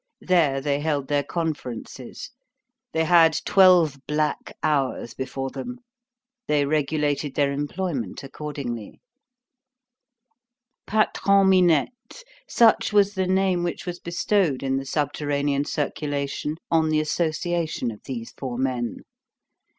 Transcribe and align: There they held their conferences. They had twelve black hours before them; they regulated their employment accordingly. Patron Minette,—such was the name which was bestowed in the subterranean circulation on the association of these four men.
There 0.21 0.61
they 0.61 0.79
held 0.79 1.07
their 1.09 1.23
conferences. 1.23 2.31
They 2.91 3.03
had 3.05 3.39
twelve 3.45 3.99
black 4.07 4.57
hours 4.63 5.13
before 5.13 5.51
them; 5.51 5.77
they 6.47 6.65
regulated 6.65 7.35
their 7.35 7.51
employment 7.51 8.23
accordingly. 8.23 8.99
Patron 10.87 11.49
Minette,—such 11.49 12.91
was 12.91 13.13
the 13.13 13.27
name 13.27 13.61
which 13.61 13.85
was 13.85 13.99
bestowed 13.99 14.63
in 14.63 14.77
the 14.77 14.87
subterranean 14.87 15.65
circulation 15.65 16.55
on 16.71 16.89
the 16.89 16.99
association 16.99 17.91
of 17.91 18.01
these 18.05 18.31
four 18.35 18.57
men. 18.57 19.01